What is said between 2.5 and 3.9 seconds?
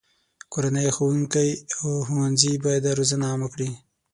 باید دا روزنه عامه کړي.